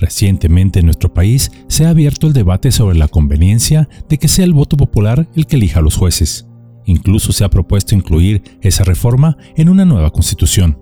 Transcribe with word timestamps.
Recientemente 0.00 0.80
en 0.80 0.86
nuestro 0.86 1.12
país 1.12 1.52
se 1.68 1.84
ha 1.84 1.90
abierto 1.90 2.26
el 2.26 2.32
debate 2.32 2.72
sobre 2.72 2.96
la 2.96 3.06
conveniencia 3.06 3.86
de 4.08 4.16
que 4.16 4.28
sea 4.28 4.46
el 4.46 4.54
voto 4.54 4.78
popular 4.78 5.28
el 5.36 5.46
que 5.46 5.56
elija 5.56 5.80
a 5.80 5.82
los 5.82 5.96
jueces. 5.96 6.46
Incluso 6.86 7.32
se 7.32 7.44
ha 7.44 7.50
propuesto 7.50 7.94
incluir 7.94 8.42
esa 8.62 8.82
reforma 8.82 9.36
en 9.56 9.68
una 9.68 9.84
nueva 9.84 10.10
constitución. 10.10 10.78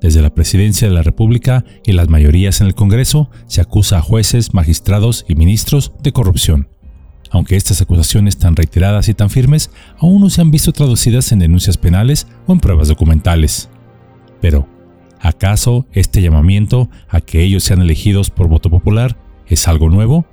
Desde 0.00 0.22
la 0.22 0.32
presidencia 0.32 0.86
de 0.86 0.94
la 0.94 1.02
República 1.02 1.64
y 1.84 1.92
las 1.92 2.08
mayorías 2.08 2.60
en 2.60 2.68
el 2.68 2.76
Congreso 2.76 3.28
se 3.48 3.60
acusa 3.60 3.98
a 3.98 4.02
jueces, 4.02 4.54
magistrados 4.54 5.26
y 5.28 5.34
ministros 5.34 5.92
de 6.00 6.12
corrupción. 6.12 6.68
Aunque 7.32 7.56
estas 7.56 7.82
acusaciones 7.82 8.38
tan 8.38 8.54
reiteradas 8.54 9.08
y 9.08 9.14
tan 9.14 9.30
firmes 9.30 9.70
aún 9.98 10.20
no 10.20 10.30
se 10.30 10.40
han 10.40 10.52
visto 10.52 10.70
traducidas 10.70 11.32
en 11.32 11.40
denuncias 11.40 11.76
penales 11.76 12.28
o 12.46 12.52
en 12.52 12.60
pruebas 12.60 12.86
documentales. 12.86 13.68
Pero, 14.40 14.68
¿Acaso 15.20 15.86
este 15.92 16.22
llamamiento 16.22 16.88
a 17.08 17.20
que 17.20 17.42
ellos 17.42 17.64
sean 17.64 17.82
elegidos 17.82 18.30
por 18.30 18.48
voto 18.48 18.70
popular 18.70 19.16
es 19.46 19.68
algo 19.68 19.88
nuevo? 19.88 20.26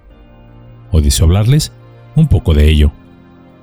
¿O 0.91 1.01
deseo 1.01 1.25
hablarles 1.25 1.71
un 2.15 2.27
poco 2.27 2.53
de 2.53 2.69
ello. 2.69 2.91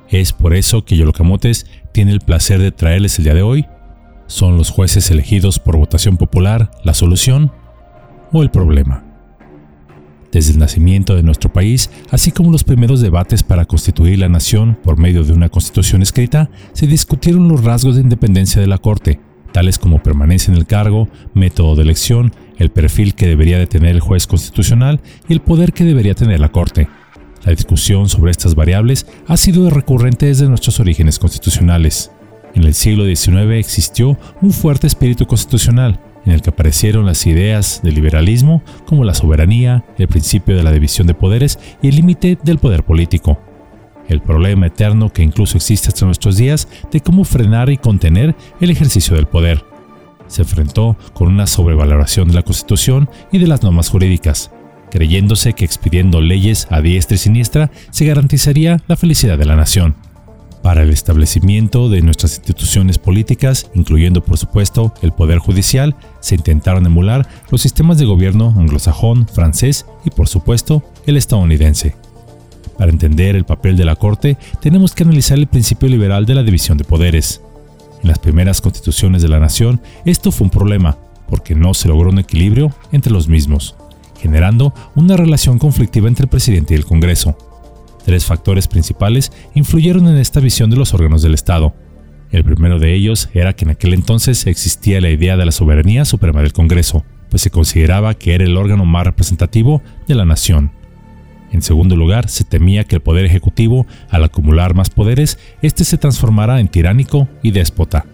Es 0.09 0.33
por 0.33 0.55
eso 0.55 0.85
que 0.85 0.97
Yolocamotes 0.97 1.67
tiene 1.93 2.13
el 2.13 2.21
placer 2.21 2.61
de 2.61 2.71
traerles 2.71 3.19
el 3.19 3.25
día 3.25 3.35
de 3.35 3.43
hoy. 3.43 3.67
¿Son 4.27 4.57
los 4.57 4.71
jueces 4.71 5.11
elegidos 5.11 5.59
por 5.59 5.77
votación 5.77 6.17
popular 6.17 6.71
la 6.85 6.95
solución 6.95 7.51
o 8.33 8.43
el 8.43 8.51
problema? 8.51 9.05
Desde 10.31 10.53
el 10.53 10.59
nacimiento 10.59 11.15
de 11.15 11.23
nuestro 11.23 11.53
país, 11.53 11.91
así 12.11 12.31
como 12.31 12.51
los 12.51 12.65
primeros 12.65 13.01
debates 13.03 13.43
para 13.43 13.67
constituir 13.67 14.19
la 14.19 14.31
nación 14.31 14.79
por 14.83 14.99
medio 14.99 15.25
de 15.25 15.33
una 15.33 15.51
constitución 15.51 16.01
escrita, 16.01 16.51
se 16.73 16.87
discutieron 16.87 17.49
los 17.49 17.65
rasgos 17.65 17.97
de 17.97 18.03
independencia 18.03 18.61
de 18.61 18.67
la 18.67 18.79
Corte, 18.79 19.21
tales 19.53 19.79
como 19.79 20.03
permanencia 20.03 20.53
en 20.53 20.59
el 20.59 20.67
cargo, 20.67 21.09
método 21.35 21.77
de 21.77 21.83
elección, 21.83 22.33
el 22.59 22.71
perfil 22.71 23.15
que 23.15 23.27
debería 23.27 23.59
de 23.59 23.67
tener 23.67 23.95
el 23.95 24.01
juez 24.01 24.27
constitucional 24.27 25.01
y 25.29 25.33
el 25.33 25.41
poder 25.41 25.73
que 25.73 25.85
debería 25.85 26.15
tener 26.15 26.41
la 26.41 26.51
Corte. 26.51 26.89
La 27.45 27.53
discusión 27.53 28.09
sobre 28.09 28.31
estas 28.31 28.55
variables 28.55 29.07
ha 29.27 29.37
sido 29.37 29.69
recurrente 29.71 30.27
desde 30.27 30.49
nuestros 30.49 30.81
orígenes 30.81 31.19
constitucionales. 31.19 32.11
En 32.55 32.65
el 32.65 32.75
siglo 32.75 33.05
XIX 33.05 33.53
existió 33.53 34.19
un 34.41 34.53
fuerte 34.53 34.87
espíritu 34.87 35.27
constitucional, 35.27 36.01
en 36.25 36.33
el 36.33 36.43
que 36.43 36.51
aparecieron 36.51 37.07
las 37.07 37.27
ideas 37.27 37.81
del 37.83 37.95
liberalismo 37.95 38.63
como 38.87 39.05
la 39.05 39.15
soberanía, 39.15 39.85
el 39.99 40.09
principio 40.09 40.57
de 40.57 40.63
la 40.63 40.71
división 40.71 41.07
de 41.07 41.15
poderes 41.15 41.59
y 41.83 41.89
el 41.89 41.97
límite 41.97 42.39
del 42.45 42.59
poder 42.59 42.85
político 42.85 43.39
el 44.13 44.23
problema 44.23 44.67
eterno 44.67 45.13
que 45.13 45.23
incluso 45.23 45.57
existe 45.57 45.89
hasta 45.89 46.07
nuestros 46.07 46.37
días 46.37 46.69
de 46.91 47.01
cómo 47.01 47.25
frenar 47.25 47.71
y 47.71 47.79
contener 47.79 48.37
el 48.61 48.71
ejercicio 48.71 49.17
del 49.17 49.27
poder. 49.27 49.65
Se 50.29 50.43
enfrentó 50.43 50.97
con 51.13 51.29
una 51.29 51.47
sobrevaloración 51.47 52.29
de 52.29 52.35
la 52.35 52.43
Constitución 52.43 53.11
y 53.33 53.39
de 53.39 53.47
las 53.47 53.63
normas 53.63 53.91
jurídicas, 53.91 54.51
creyéndose 54.91 55.55
que 55.55 55.65
expidiendo 55.65 56.21
leyes 56.21 56.67
a 56.71 56.81
diestra 56.81 57.17
y 57.17 57.19
siniestra 57.19 57.71
se 57.91 58.05
garantizaría 58.05 58.83
la 58.87 58.97
felicidad 58.97 59.39
de 59.39 59.47
la 59.47 59.57
nación. 59.57 59.97
Para 60.63 60.85
el 60.85 60.91
establecimiento 60.91 61.89
de 61.89 62.03
nuestras 62.03 62.37
instituciones 62.37 62.99
políticas, 62.99 63.69
incluyendo 63.75 64.23
por 64.23 64.39
supuesto 64.39 64.95
el 65.03 65.13
Poder 65.13 65.39
Judicial, 65.39 65.97
se 66.21 66.37
intentaron 66.37 66.87
emular 66.87 67.27
los 67.51 67.63
sistemas 67.63 67.99
de 67.99 68.05
gobierno 68.05 68.55
anglosajón, 68.57 69.27
francés 69.27 69.87
y 70.05 70.11
por 70.11 70.29
supuesto 70.29 70.85
el 71.05 71.17
estadounidense. 71.17 71.97
Para 72.83 72.91
entender 72.91 73.37
el 73.37 73.45
papel 73.45 73.77
de 73.77 73.85
la 73.85 73.95
Corte, 73.95 74.37
tenemos 74.61 74.93
que 74.93 75.05
analizar 75.05 75.39
el 75.39 75.47
principio 75.47 75.89
liberal 75.89 76.27
de 76.27 76.35
la 76.35 76.43
división 76.43 76.77
de 76.79 76.83
poderes. 76.83 77.41
En 78.03 78.09
las 78.09 78.19
primeras 78.19 78.61
constituciones 78.61 79.23
de 79.23 79.29
la 79.29 79.39
nación, 79.39 79.81
esto 80.05 80.33
fue 80.33 80.47
un 80.47 80.51
problema, 80.51 80.99
porque 81.29 81.55
no 81.55 81.75
se 81.75 81.87
logró 81.87 82.11
un 82.11 82.19
equilibrio 82.19 82.75
entre 82.91 83.13
los 83.13 83.29
mismos, 83.29 83.77
generando 84.21 84.75
una 84.97 85.17
relación 85.17 85.61
conflictiva 85.61 86.09
entre 86.09 86.25
el 86.25 86.29
presidente 86.29 86.75
y 86.75 86.77
el 86.77 86.85
Congreso. 86.85 87.39
Tres 88.05 88.25
factores 88.25 88.67
principales 88.67 89.31
influyeron 89.55 90.09
en 90.09 90.17
esta 90.17 90.41
visión 90.41 90.69
de 90.69 90.77
los 90.77 90.93
órganos 90.93 91.23
del 91.23 91.35
Estado. 91.35 91.77
El 92.33 92.43
primero 92.43 92.81
de 92.81 92.95
ellos 92.95 93.29
era 93.33 93.53
que 93.53 93.65
en 93.65 93.71
aquel 93.71 93.95
entonces 93.95 94.45
existía 94.49 95.01
la 95.01 95.11
idea 95.11 95.37
de 95.37 95.47
la 95.47 95.53
soberanía 95.53 96.05
suprema 96.05 96.43
del 96.43 96.53
Congreso, 96.53 97.05
pues 97.31 97.43
se 97.43 97.51
consideraba 97.53 98.15
que 98.15 98.35
era 98.35 98.43
el 98.43 98.57
órgano 98.57 98.85
más 98.87 99.05
representativo 99.05 99.83
de 100.09 100.17
la 100.17 100.25
nación. 100.25 100.82
En 101.53 101.61
segundo 101.63 101.97
lugar, 101.97 102.29
se 102.29 102.45
temía 102.45 102.85
que 102.85 102.97
el 102.97 103.03
poder 103.03 103.27
ejecutivo, 103.27 103.87
al 104.09 104.25
acumular 104.25 104.75
más 104.75 104.89
poderes, 104.89 105.39
éste 105.61 105.85
se 105.85 105.99
transformara 105.99 106.61
en 106.61 106.69
tiránico 106.69 107.29
y 107.43 107.51
déspota. 107.51 108.07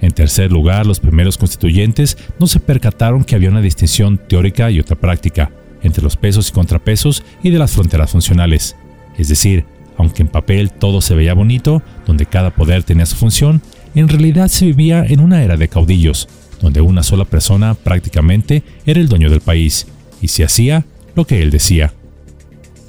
En 0.00 0.12
tercer 0.12 0.50
lugar, 0.50 0.86
los 0.86 1.00
primeros 1.00 1.36
constituyentes 1.36 2.16
no 2.38 2.46
se 2.46 2.58
percataron 2.58 3.24
que 3.24 3.34
había 3.34 3.50
una 3.50 3.60
distinción 3.60 4.18
teórica 4.18 4.70
y 4.70 4.80
otra 4.80 4.96
práctica 4.96 5.50
entre 5.82 6.02
los 6.02 6.16
pesos 6.16 6.48
y 6.48 6.52
contrapesos 6.52 7.22
y 7.42 7.50
de 7.50 7.58
las 7.58 7.72
fronteras 7.72 8.10
funcionales. 8.10 8.76
Es 9.18 9.28
decir, 9.28 9.64
aunque 9.98 10.22
en 10.22 10.28
papel 10.28 10.70
todo 10.70 11.00
se 11.00 11.14
veía 11.14 11.34
bonito, 11.34 11.82
donde 12.06 12.26
cada 12.26 12.50
poder 12.50 12.82
tenía 12.82 13.06
su 13.06 13.16
función, 13.16 13.62
en 13.94 14.08
realidad 14.08 14.48
se 14.48 14.66
vivía 14.66 15.04
en 15.06 15.20
una 15.20 15.42
era 15.42 15.56
de 15.56 15.68
caudillos, 15.68 16.28
donde 16.60 16.80
una 16.80 17.02
sola 17.02 17.24
persona 17.24 17.74
prácticamente 17.74 18.62
era 18.84 19.00
el 19.00 19.08
dueño 19.08 19.30
del 19.30 19.40
país, 19.40 19.86
y 20.20 20.28
se 20.28 20.44
hacía 20.44 20.84
lo 21.14 21.26
que 21.26 21.42
él 21.42 21.50
decía. 21.50 21.92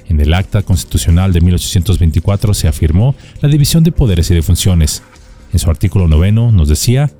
En 0.08 0.20
el 0.20 0.32
Acta 0.34 0.62
Constitucional 0.62 1.32
de 1.32 1.40
1824 1.40 2.54
se 2.54 2.68
afirmó 2.68 3.14
la 3.40 3.48
división 3.48 3.84
de 3.84 3.92
poderes 3.92 4.30
y 4.30 4.34
de 4.34 4.42
funciones. 4.42 5.02
En 5.52 5.58
su 5.58 5.70
artículo 5.70 6.08
noveno 6.08 6.50
nos 6.50 6.68
decía, 6.68 7.10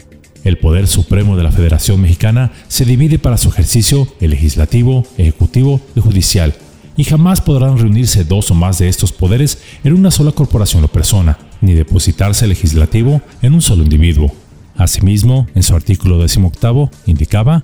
el 0.44 0.58
poder 0.58 0.86
supremo 0.86 1.36
de 1.36 1.42
la 1.42 1.52
Federación 1.52 2.00
Mexicana 2.00 2.52
se 2.68 2.84
divide 2.84 3.18
para 3.18 3.36
su 3.36 3.48
ejercicio 3.48 4.08
el 4.20 4.30
legislativo, 4.30 5.06
ejecutivo 5.18 5.80
y 5.94 6.00
judicial, 6.00 6.54
y 6.96 7.04
jamás 7.04 7.40
podrán 7.40 7.78
reunirse 7.78 8.24
dos 8.24 8.50
o 8.50 8.54
más 8.54 8.78
de 8.78 8.88
estos 8.88 9.12
poderes 9.12 9.58
en 9.84 9.92
una 9.92 10.10
sola 10.10 10.32
corporación 10.32 10.82
o 10.84 10.88
persona, 10.88 11.38
ni 11.60 11.74
depositarse 11.74 12.44
el 12.44 12.50
legislativo 12.50 13.20
en 13.42 13.54
un 13.54 13.62
solo 13.62 13.82
individuo. 13.82 14.34
Asimismo, 14.76 15.46
en 15.54 15.62
su 15.62 15.74
artículo 15.74 16.18
18 16.18 16.90
indicaba 17.06 17.62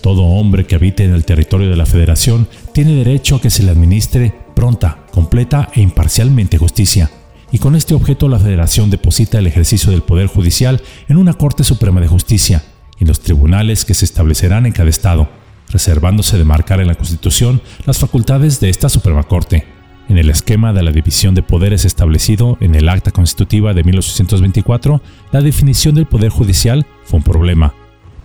todo 0.00 0.22
hombre 0.22 0.66
que 0.66 0.74
habite 0.74 1.04
en 1.04 1.12
el 1.12 1.24
territorio 1.24 1.70
de 1.70 1.76
la 1.76 1.86
Federación 1.86 2.48
tiene 2.72 2.94
derecho 2.94 3.36
a 3.36 3.40
que 3.40 3.50
se 3.50 3.62
le 3.62 3.70
administre 3.70 4.32
pronta, 4.58 5.06
completa 5.12 5.68
e 5.72 5.80
imparcialmente 5.80 6.58
justicia. 6.58 7.08
Y 7.52 7.60
con 7.60 7.76
este 7.76 7.94
objeto 7.94 8.28
la 8.28 8.40
Federación 8.40 8.90
deposita 8.90 9.38
el 9.38 9.46
ejercicio 9.46 9.92
del 9.92 10.02
Poder 10.02 10.26
Judicial 10.26 10.82
en 11.06 11.16
una 11.16 11.34
Corte 11.34 11.62
Suprema 11.62 12.00
de 12.00 12.08
Justicia 12.08 12.64
y 12.98 13.04
los 13.04 13.20
tribunales 13.20 13.84
que 13.84 13.94
se 13.94 14.04
establecerán 14.04 14.66
en 14.66 14.72
cada 14.72 14.90
Estado, 14.90 15.28
reservándose 15.70 16.38
de 16.38 16.44
marcar 16.44 16.80
en 16.80 16.88
la 16.88 16.96
Constitución 16.96 17.62
las 17.86 18.00
facultades 18.00 18.58
de 18.58 18.68
esta 18.68 18.88
Suprema 18.88 19.22
Corte. 19.22 19.64
En 20.08 20.18
el 20.18 20.28
esquema 20.28 20.72
de 20.72 20.82
la 20.82 20.90
división 20.90 21.36
de 21.36 21.44
poderes 21.44 21.84
establecido 21.84 22.58
en 22.60 22.74
el 22.74 22.88
Acta 22.88 23.12
Constitutiva 23.12 23.74
de 23.74 23.84
1824, 23.84 25.00
la 25.30 25.40
definición 25.40 25.94
del 25.94 26.06
Poder 26.06 26.30
Judicial 26.30 26.84
fue 27.04 27.18
un 27.18 27.22
problema, 27.22 27.74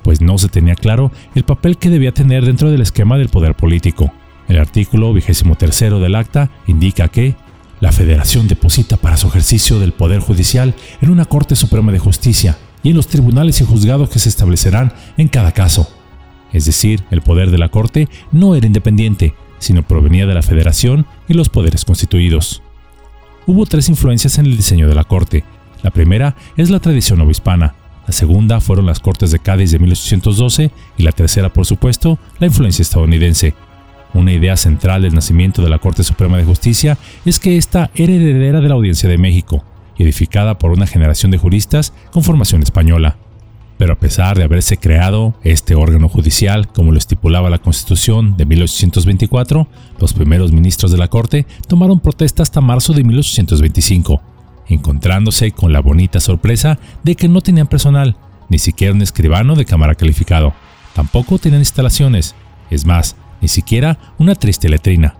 pues 0.02 0.20
no 0.20 0.40
se 0.40 0.50
tenía 0.50 0.74
claro 0.74 1.12
el 1.36 1.44
papel 1.44 1.78
que 1.78 1.92
debía 1.92 2.12
tener 2.12 2.44
dentro 2.44 2.72
del 2.72 2.82
esquema 2.82 3.20
del 3.20 3.30
poder 3.30 3.54
político. 3.54 4.12
El 4.48 4.60
artículo 4.60 5.14
23 5.14 5.80
del 5.80 6.16
acta 6.16 6.50
indica 6.68 7.08
que 7.08 7.36
la 7.80 7.92
Federación 7.92 8.48
deposita 8.48 8.98
para 8.98 9.18
su 9.18 9.28
ejercicio 9.28 9.80
del 9.80 9.94
Poder 9.94 10.20
Judicial 10.20 10.74
en 11.02 11.10
una 11.10 11.26
Corte 11.26 11.56
Suprema 11.56 11.92
de 11.92 12.00
Justicia 12.00 12.58
y 12.82 12.90
en 12.90 12.96
los 12.96 13.08
tribunales 13.08 13.62
y 13.62 13.66
juzgados 13.66 14.10
que 14.10 14.20
se 14.20 14.30
establecerán 14.30 14.94
en 15.18 15.28
cada 15.28 15.52
caso. 15.52 15.90
Es 16.52 16.66
decir, 16.66 17.04
el 17.10 17.22
poder 17.22 17.50
de 17.52 17.58
la 17.58 17.70
Corte 17.70 18.08
no 18.32 18.56
era 18.56 18.68
independiente, 18.68 19.34
sino 19.60 19.84
provenía 19.84 20.26
de 20.28 20.34
la 20.34 20.42
Federación 20.42 21.06
y 21.28 21.34
los 21.34 21.50
poderes 21.50 21.84
constituidos. 21.84 22.62
Hubo 23.48 23.66
tres 23.66 23.90
influencias 23.90 24.38
en 24.38 24.46
el 24.46 24.56
diseño 24.56 24.88
de 24.88 24.96
la 24.96 25.04
Corte. 25.04 25.44
La 25.82 25.92
primera 25.92 26.36
es 26.56 26.70
la 26.70 26.80
tradición 26.80 27.20
obispana, 27.22 27.76
la 28.06 28.14
segunda 28.14 28.60
fueron 28.60 28.86
las 28.86 29.00
Cortes 29.00 29.32
de 29.32 29.40
Cádiz 29.40 29.72
de 29.72 29.80
1812 29.80 30.72
y 30.98 31.04
la 31.04 31.14
tercera, 31.14 31.54
por 31.54 31.66
supuesto, 31.66 32.20
la 32.40 32.48
influencia 32.48 32.82
estadounidense, 32.82 33.56
una 34.14 34.32
idea 34.32 34.58
central 34.58 35.02
del 35.02 35.14
nacimiento 35.14 35.62
de 35.62 35.70
la 35.70 35.80
Corte 35.80 36.04
Suprema 36.04 36.38
de 36.38 36.46
Justicia 36.46 36.98
es 37.26 37.40
que 37.40 37.58
esta 37.58 37.90
era 37.96 38.14
heredera 38.14 38.62
de 38.62 38.68
la 38.68 38.76
Audiencia 38.76 39.10
de 39.10 39.18
México, 39.18 39.64
edificada 39.98 40.58
por 40.58 40.72
una 40.72 40.88
generación 40.88 41.32
de 41.32 41.38
juristas 41.38 41.94
con 42.12 42.24
formación 42.24 42.62
española. 42.64 43.18
Pero 43.78 43.94
a 43.94 44.00
pesar 44.00 44.38
de 44.38 44.44
haberse 44.44 44.78
creado 44.78 45.36
este 45.44 45.76
órgano 45.76 46.08
judicial, 46.08 46.68
como 46.68 46.92
lo 46.92 46.98
estipulaba 46.98 47.50
la 47.50 47.58
Constitución 47.58 48.38
de 48.38 48.46
1824, 48.46 49.68
los 50.00 50.14
primeros 50.14 50.52
ministros 50.52 50.92
de 50.92 50.98
la 50.98 51.08
Corte 51.08 51.48
tomaron 51.68 52.00
protesta 52.00 52.44
hasta 52.44 52.62
marzo 52.62 52.94
de 52.94 53.04
1825, 53.04 54.22
encontrándose 54.70 55.52
con 55.52 55.74
la 55.74 55.82
bonita 55.82 56.20
sorpresa 56.20 56.80
de 57.04 57.16
que 57.16 57.28
no 57.28 57.42
tenían 57.42 57.68
personal, 57.68 58.16
ni 58.50 58.60
siquiera 58.60 58.94
un 58.94 59.02
escribano 59.02 59.56
de 59.56 59.66
cámara 59.66 59.96
calificado. 59.96 60.54
Tampoco 60.94 61.40
tenían 61.40 61.62
instalaciones. 61.62 62.36
Es 62.70 62.86
más, 62.86 63.16
ni 63.44 63.50
siquiera 63.50 64.00
una 64.18 64.36
triste 64.36 64.70
letrina, 64.70 65.18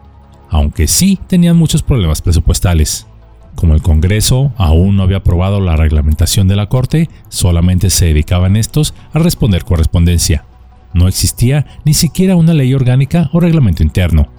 aunque 0.50 0.88
sí 0.88 1.20
tenían 1.28 1.58
muchos 1.58 1.84
problemas 1.84 2.22
presupuestales. 2.22 3.06
Como 3.54 3.76
el 3.76 3.82
Congreso 3.82 4.54
aún 4.56 4.96
no 4.96 5.04
había 5.04 5.18
aprobado 5.18 5.60
la 5.60 5.76
reglamentación 5.76 6.48
de 6.48 6.56
la 6.56 6.70
Corte, 6.70 7.10
solamente 7.28 7.90
se 7.90 8.06
dedicaban 8.06 8.56
estos 8.56 8.94
a 9.12 9.20
responder 9.20 9.66
correspondencia. 9.66 10.46
No 10.94 11.10
existía 11.10 11.66
ni 11.84 11.94
siquiera 11.94 12.38
una 12.38 12.54
ley 12.54 12.74
orgánica 12.74 13.30
o 13.34 13.42
reglamento 13.42 13.84
interno. 13.84 14.30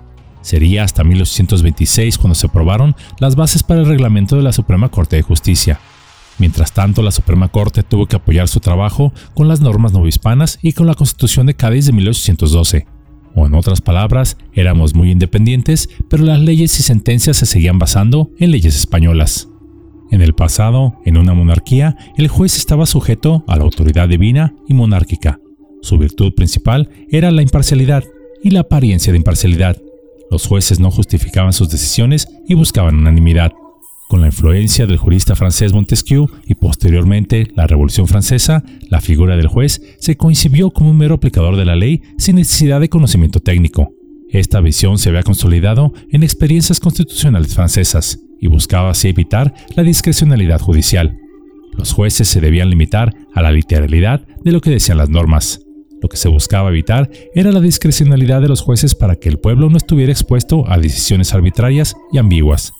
Sería 0.41 0.83
hasta 0.83 1.05
1826 1.05 2.17
cuando 2.17 2.37
se 2.37 2.47
aprobaron 2.47 2.97
las 3.19 3.37
bases 3.37 3.63
para 3.63 3.81
el 3.81 3.87
reglamento 3.87 4.35
de 4.37 4.43
la 4.43 4.53
Suprema 4.53 4.89
Corte 4.89 5.17
de 5.17 5.23
Justicia. 5.23 5.79
Mientras 6.39 6.73
tanto, 6.73 7.03
la 7.03 7.11
Suprema 7.11 7.49
Corte 7.49 7.83
tuvo 7.83 8.07
que 8.07 8.17
apoyar 8.17 8.49
su 8.49 8.61
trabajo 8.61 9.13
con 9.35 9.47
las 9.47 9.61
normas 9.61 9.93
novohispanas 9.93 10.59
y 10.63 10.73
con 10.73 10.87
la 10.87 10.95
Constitución 10.95 11.45
de 11.45 11.55
Cádiz 11.55 11.85
de 11.85 11.93
1812. 11.93 12.94
O 13.35 13.47
en 13.47 13.55
otras 13.55 13.81
palabras, 13.81 14.37
éramos 14.53 14.95
muy 14.95 15.11
independientes, 15.11 15.89
pero 16.09 16.25
las 16.25 16.41
leyes 16.41 16.79
y 16.79 16.83
sentencias 16.83 17.37
se 17.37 17.47
seguían 17.47 17.79
basando 17.79 18.31
en 18.39 18.51
leyes 18.51 18.77
españolas. 18.77 19.49
En 20.11 20.23
el 20.23 20.35
pasado, 20.35 21.01
en 21.05 21.17
una 21.17 21.35
monarquía, 21.35 21.97
el 22.17 22.29
juez 22.29 22.57
estaba 22.57 22.87
sujeto 22.87 23.45
a 23.49 23.57
la 23.57 23.65
autoridad 23.65 24.09
divina 24.09 24.55
y 24.69 24.75
monárquica. 24.75 25.41
Su 25.83 25.99
virtud 25.99 26.35
principal 26.35 26.89
era 27.11 27.31
la 27.31 27.43
imparcialidad 27.43 28.05
y 28.43 28.51
la 28.51 28.61
apariencia 28.61 29.13
de 29.13 29.19
imparcialidad. 29.19 29.77
Los 30.31 30.47
jueces 30.47 30.79
no 30.79 30.91
justificaban 30.91 31.53
sus 31.53 31.69
decisiones 31.69 32.29
y 32.47 32.55
buscaban 32.55 32.97
unanimidad. 32.97 33.53
Con 34.15 34.21
la 34.21 34.29
influencia 34.29 34.87
del 34.87 34.97
jurista 34.97 35.35
francés 35.35 35.73
Montesquieu 35.73 36.29
y 36.47 36.55
posteriormente 36.55 37.49
la 37.57 37.67
Revolución 37.67 38.07
Francesa, 38.07 38.63
la 38.89 39.01
figura 39.01 39.37
del 39.37 39.49
juez 39.49 39.83
se 39.99 40.17
concibió 40.17 40.71
como 40.71 40.91
un 40.91 40.99
mero 40.99 41.17
aplicador 41.17 41.57
de 41.57 41.65
la 41.65 41.75
ley 41.75 42.01
sin 42.17 42.37
necesidad 42.37 42.79
de 42.79 42.89
conocimiento 42.89 43.41
técnico. 43.41 43.93
Esta 44.31 44.61
visión 44.61 44.99
se 44.99 45.09
había 45.09 45.25
consolidado 45.25 45.93
en 46.13 46.23
experiencias 46.23 46.79
constitucionales 46.79 47.57
francesas 47.57 48.21
y 48.41 48.47
buscaba 48.47 48.91
así 48.91 49.09
evitar 49.09 49.53
la 49.75 49.83
discrecionalidad 49.83 50.61
judicial. 50.61 51.19
Los 51.77 51.93
jueces 51.93 52.29
se 52.29 52.41
debían 52.41 52.71
limitar 52.71 53.17
a 53.35 53.43
la 53.43 53.51
literalidad 53.51 54.25
de 54.45 54.53
lo 54.53 54.61
que 54.61 54.71
decían 54.71 54.99
las 54.99 55.11
normas. 55.11 55.59
Lo 56.01 56.09
que 56.09 56.19
se 56.19 56.29
buscaba 56.29 56.69
evitar 56.69 57.11
era 57.35 57.51
la 57.51 57.61
discrecionalidad 57.61 58.41
de 58.43 58.49
los 58.49 58.61
jueces 58.61 58.95
para 58.95 59.17
que 59.17 59.29
el 59.29 59.41
pueblo 59.41 59.71
no 59.71 59.77
estuviera 59.77 60.13
expuesto 60.13 60.71
a 60.71 60.79
decisiones 60.79 61.35
arbitrarias 61.35 61.97
y 62.13 62.19
ambiguas. 62.19 62.73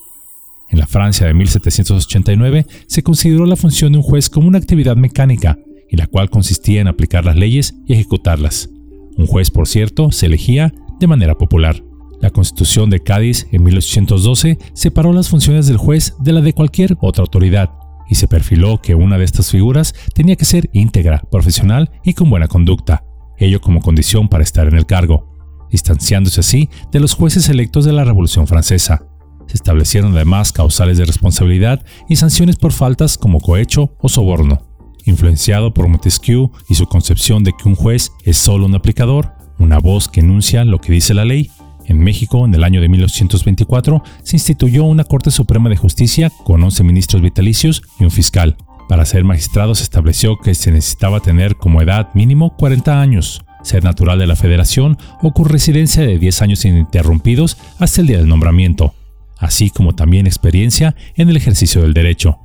En 0.75 0.81
la 0.81 0.89
Francia 0.89 1.29
de 1.29 1.35
1789 1.35 2.67
se 2.89 3.05
consideró 3.05 3.47
la 3.47 3.55
función 3.55 3.93
de 3.93 3.99
un 3.99 4.03
juez 4.03 4.29
como 4.29 4.49
una 4.49 4.59
actividad 4.59 4.97
mecánica, 4.97 5.57
y 5.89 5.97
la 5.97 6.09
cual 6.09 6.31
consistía 6.31 6.81
en 6.81 6.89
aplicar 6.89 7.25
las 7.25 7.37
leyes 7.37 7.77
y 7.87 7.93
ejecutarlas. 7.93 8.71
Un 9.17 9.29
juez, 9.29 9.53
por 9.53 9.69
cierto, 9.69 10.11
se 10.11 10.27
elegía 10.27 10.75
de 10.99 11.07
manera 11.07 11.39
popular. 11.39 11.81
La 12.21 12.31
Constitución 12.31 12.91
de 12.91 12.99
Cádiz 12.99 13.47
en 13.53 13.63
1812 13.63 14.59
separó 14.73 15.13
las 15.13 15.29
funciones 15.29 15.69
del 15.69 15.77
juez 15.77 16.17
de 16.19 16.33
la 16.33 16.41
de 16.41 16.55
cualquier 16.55 16.97
otra 17.01 17.23
autoridad, 17.23 17.71
y 18.11 18.17
se 18.17 18.27
perfiló 18.27 18.83
que 18.83 18.97
una 18.97 19.17
de 19.17 19.27
estas 19.27 19.53
figuras 19.53 19.95
tenía 20.13 20.35
que 20.35 20.45
ser 20.45 20.71
íntegra, 20.73 21.23
profesional 21.31 21.93
y 22.03 22.15
con 22.15 22.31
buena 22.31 22.49
conducta, 22.49 23.05
ello 23.39 23.61
como 23.61 23.81
condición 23.81 24.29
para 24.29 24.43
estar 24.43 24.67
en 24.67 24.75
el 24.75 24.87
cargo, 24.87 25.69
distanciándose 25.71 26.41
así 26.41 26.69
de 26.91 26.99
los 26.99 27.15
jueces 27.15 27.49
electos 27.49 27.85
de 27.85 27.93
la 27.93 28.03
Revolución 28.03 28.49
Francesa, 28.49 29.07
se 29.47 29.55
establecieron 29.55 30.15
además 30.15 30.53
causales 30.53 30.99
de 30.99 31.05
responsabilidad 31.05 31.85
y 32.09 32.17
sanciones 32.17 32.57
por 32.57 32.73
faltas 32.73 33.19
como 33.19 33.41
cohecho 33.41 33.95
o 34.01 34.09
soborno. 34.09 34.63
Influenciado 35.05 35.75
por 35.75 35.89
Montesquieu 35.89 36.51
y 36.69 36.75
su 36.75 36.87
concepción 36.87 37.45
de 37.45 37.53
que 37.53 37.69
un 37.69 37.75
juez 37.75 38.11
es 38.25 38.39
solo 38.39 38.67
un 38.67 38.75
aplicador, 38.75 39.33
una 39.59 39.79
voz 39.79 40.09
que 40.09 40.21
enuncia 40.21 40.65
lo 40.65 40.81
que 40.81 40.93
dice 40.93 41.15
la 41.15 41.25
ley, 41.25 41.51
en 41.87 41.99
México, 41.99 42.45
en 42.45 42.55
el 42.55 42.65
año 42.65 42.81
de 42.81 42.89
1824, 42.89 44.03
se 44.23 44.37
instituyó 44.37 44.85
una 44.85 45.05
Corte 45.05 45.31
Suprema 45.31 45.69
de 45.69 45.77
Justicia 45.77 46.31
con 46.45 46.63
11 46.63 46.83
ministros 46.85 47.23
vitalicios 47.23 47.83
y 47.99 48.05
un 48.05 48.11
fiscal. 48.11 48.57
Para 48.89 49.05
ser 49.05 49.25
magistrado 49.25 49.75
se 49.75 49.83
estableció 49.83 50.39
que 50.39 50.55
se 50.55 50.71
necesitaba 50.71 51.21
tener 51.21 51.57
como 51.57 51.83
edad 51.83 52.09
mínimo 52.15 52.57
40 52.57 53.01
años, 53.01 53.45
ser 53.63 53.83
natural 53.83 54.19
de 54.19 54.27
la 54.27 54.37
federación 54.37 54.99
o 55.23 55.33
con 55.33 55.47
residencia 55.47 56.03
de 56.03 56.19
10 56.19 56.43
años 56.43 56.65
ininterrumpidos 56.65 57.57
hasta 57.79 58.03
el 58.03 58.07
día 58.07 58.19
del 58.19 58.29
nombramiento, 58.29 58.95
así 59.39 59.71
como 59.71 59.95
también 59.95 60.27
experiencia 60.27 60.95
en 61.17 61.29
el 61.29 61.37
ejercicio 61.37 61.83
del 61.83 61.95
derecho. 61.95 62.39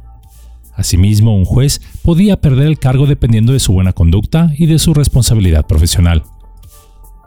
Asimismo, 0.76 1.36
un 1.36 1.46
juez 1.46 1.82
podía 2.04 2.40
perder 2.40 2.68
el 2.68 2.80
cargo 2.80 3.06
dependiendo 3.06 3.52
de 3.52 3.60
su 3.60 3.74
buena 3.74 3.92
conducta 3.92 4.54
y 4.58 4.66
de 4.66 4.80
su 4.80 4.94
responsabilidad 4.94 5.68
profesional. 5.68 6.24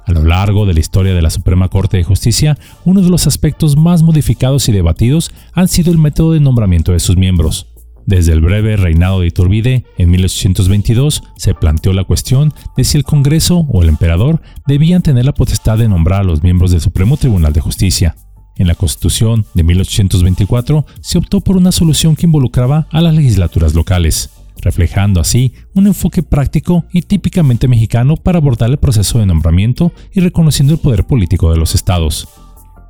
A 0.06 0.12
lo 0.12 0.24
largo 0.24 0.66
de 0.66 0.74
la 0.74 0.80
historia 0.80 1.14
de 1.14 1.22
la 1.22 1.30
Suprema 1.30 1.68
Corte 1.68 1.96
de 1.96 2.04
Justicia, 2.04 2.58
uno 2.84 3.02
de 3.02 3.10
los 3.10 3.26
aspectos 3.26 3.76
más 3.76 4.02
modificados 4.02 4.68
y 4.68 4.72
debatidos 4.72 5.30
han 5.52 5.68
sido 5.68 5.92
el 5.92 5.98
método 5.98 6.32
de 6.32 6.40
nombramiento 6.40 6.92
de 6.92 7.00
sus 7.00 7.16
miembros. 7.16 7.68
Desde 8.04 8.32
el 8.32 8.40
breve 8.40 8.76
reinado 8.76 9.20
de 9.20 9.28
Iturbide, 9.28 9.84
en 9.96 10.10
1822, 10.10 11.22
se 11.36 11.54
planteó 11.54 11.92
la 11.92 12.04
cuestión 12.04 12.52
de 12.76 12.82
si 12.82 12.98
el 12.98 13.04
Congreso 13.04 13.66
o 13.68 13.82
el 13.82 13.88
emperador 13.88 14.42
debían 14.66 15.02
tener 15.02 15.24
la 15.24 15.34
potestad 15.34 15.78
de 15.78 15.88
nombrar 15.88 16.22
a 16.22 16.24
los 16.24 16.42
miembros 16.42 16.72
del 16.72 16.80
Supremo 16.80 17.16
Tribunal 17.16 17.52
de 17.52 17.60
Justicia. 17.60 18.16
En 18.56 18.66
la 18.66 18.74
Constitución 18.74 19.46
de 19.54 19.62
1824 19.62 20.86
se 21.00 21.18
optó 21.18 21.40
por 21.40 21.56
una 21.56 21.72
solución 21.72 22.16
que 22.16 22.26
involucraba 22.26 22.86
a 22.90 23.00
las 23.00 23.14
legislaturas 23.14 23.74
locales, 23.74 24.30
reflejando 24.60 25.20
así 25.20 25.54
un 25.74 25.86
enfoque 25.86 26.22
práctico 26.22 26.84
y 26.92 27.02
típicamente 27.02 27.68
mexicano 27.68 28.16
para 28.16 28.38
abordar 28.38 28.70
el 28.70 28.78
proceso 28.78 29.18
de 29.18 29.26
nombramiento 29.26 29.92
y 30.12 30.20
reconociendo 30.20 30.74
el 30.74 30.80
poder 30.80 31.04
político 31.04 31.50
de 31.50 31.58
los 31.58 31.74
estados. 31.74 32.28